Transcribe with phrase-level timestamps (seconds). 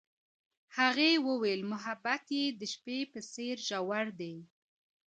[0.77, 4.35] هغې وویل محبت یې د شپه په څېر ژور دی.